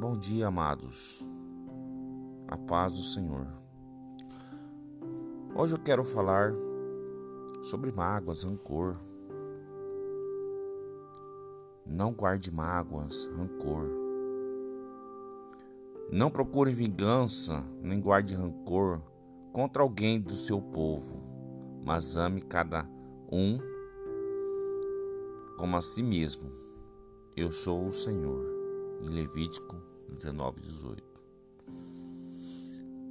[0.00, 1.26] Bom dia, amados.
[2.46, 3.48] A paz do Senhor.
[5.56, 6.52] Hoje eu quero falar
[7.64, 8.96] sobre mágoas, rancor.
[11.84, 13.90] Não guarde mágoas, rancor.
[16.12, 19.02] Não procure vingança, nem guarde rancor
[19.52, 21.20] contra alguém do seu povo,
[21.84, 22.88] mas ame cada
[23.32, 23.58] um
[25.58, 26.52] como a si mesmo.
[27.36, 28.46] Eu sou o Senhor
[29.02, 31.02] em Levítico 19, 18.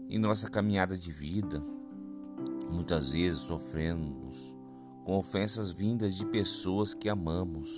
[0.09, 1.61] Em nossa caminhada de vida,
[2.69, 4.55] muitas vezes sofremos
[5.03, 7.69] com ofensas vindas de pessoas que amamos,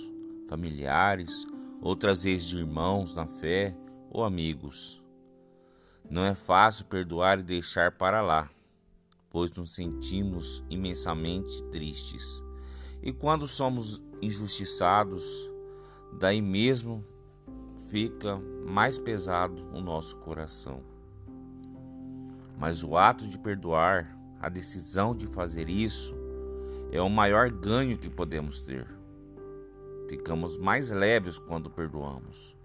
[0.48, 1.46] familiares,
[1.80, 3.76] outras vezes de irmãos na fé
[4.10, 5.02] ou amigos.
[6.08, 8.50] Não é fácil perdoar e deixar para lá,
[9.30, 12.42] pois nos sentimos imensamente tristes.
[13.02, 15.24] E quando somos injustiçados,
[16.18, 17.04] daí mesmo
[17.90, 20.80] fica mais pesado o nosso coração.
[22.56, 26.16] Mas o ato de perdoar, a decisão de fazer isso,
[26.92, 28.86] é o maior ganho que podemos ter.
[30.08, 32.56] Ficamos mais leves quando perdoamos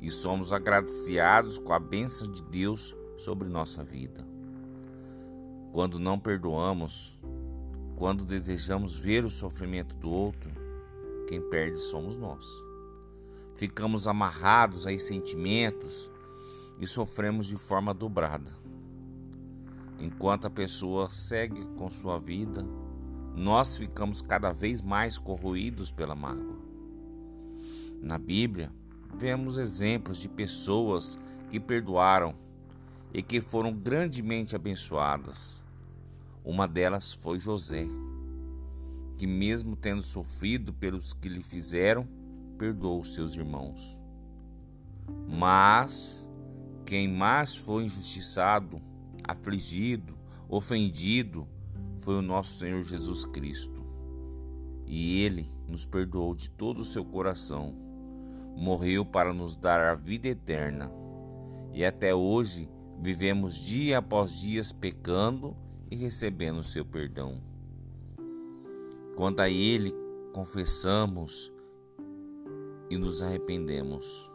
[0.00, 4.26] e somos agraciados com a bênção de Deus sobre nossa vida.
[5.72, 7.20] Quando não perdoamos,
[7.96, 10.50] quando desejamos ver o sofrimento do outro,
[11.28, 12.69] quem perde somos nós
[13.60, 16.10] ficamos amarrados a sentimentos
[16.80, 18.50] e sofremos de forma dobrada.
[19.98, 22.64] Enquanto a pessoa segue com sua vida,
[23.36, 26.58] nós ficamos cada vez mais corroídos pela mágoa.
[28.00, 28.72] Na Bíblia,
[29.18, 31.18] vemos exemplos de pessoas
[31.50, 32.34] que perdoaram
[33.12, 35.62] e que foram grandemente abençoadas.
[36.42, 37.86] Uma delas foi José,
[39.18, 42.08] que, mesmo tendo sofrido pelos que lhe fizeram,
[42.60, 43.98] perdoou seus irmãos.
[45.26, 46.28] Mas
[46.84, 48.82] quem mais foi injustiçado,
[49.26, 50.14] afligido,
[50.46, 51.48] ofendido
[52.00, 53.82] foi o nosso Senhor Jesus Cristo.
[54.84, 57.74] E ele nos perdoou de todo o seu coração.
[58.54, 60.92] Morreu para nos dar a vida eterna.
[61.72, 62.68] E até hoje
[63.00, 65.56] vivemos dia após dia pecando
[65.90, 67.40] e recebendo o seu perdão.
[69.16, 69.94] Quando a ele
[70.34, 71.50] confessamos
[72.90, 74.30] e nos arrependemos.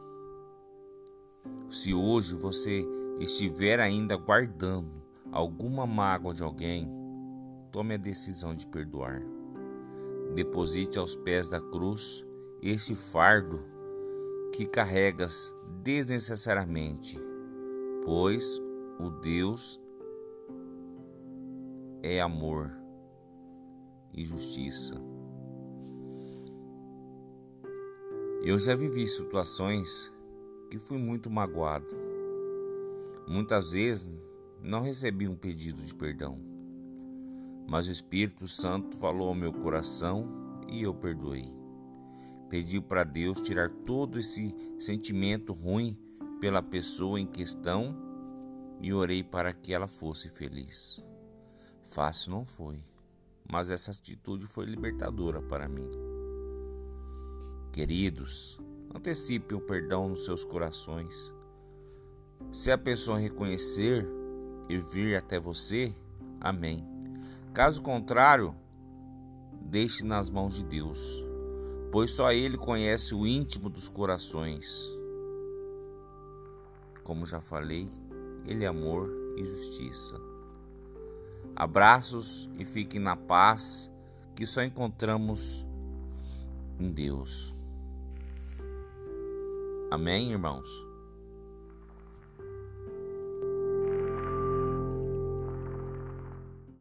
[1.70, 2.88] Se hoje você
[3.20, 6.90] estiver ainda guardando alguma mágoa de alguém,
[7.72, 9.22] tome a decisão de perdoar.
[10.34, 12.26] Deposite aos pés da cruz
[12.62, 13.64] este fardo
[14.54, 17.20] que carregas desnecessariamente,
[18.04, 18.60] pois
[18.98, 19.80] o Deus
[22.02, 22.72] é amor
[24.14, 25.15] e justiça.
[28.46, 30.14] Eu já vivi situações
[30.70, 31.88] que fui muito magoado.
[33.28, 34.14] Muitas vezes
[34.62, 36.40] não recebi um pedido de perdão,
[37.68, 40.30] mas o Espírito Santo falou ao meu coração
[40.70, 41.52] e eu perdoei.
[42.48, 46.00] Pedi para Deus tirar todo esse sentimento ruim
[46.40, 47.98] pela pessoa em questão
[48.80, 51.04] e orei para que ela fosse feliz.
[51.84, 52.84] Fácil não foi,
[53.52, 56.15] mas essa atitude foi libertadora para mim.
[57.76, 58.58] Queridos,
[58.96, 61.34] antecipe o perdão nos seus corações.
[62.50, 64.08] Se a pessoa reconhecer
[64.70, 65.94] e vir até você,
[66.40, 66.88] amém.
[67.54, 68.56] Caso contrário,
[69.60, 71.22] deixe nas mãos de Deus,
[71.92, 74.90] pois só Ele conhece o íntimo dos corações.
[77.04, 77.90] Como já falei,
[78.46, 80.16] Ele é amor e justiça.
[81.54, 83.92] Abraços e fiquem na paz
[84.34, 85.68] que só encontramos
[86.80, 87.55] em Deus.
[89.90, 90.88] Amém, irmãos?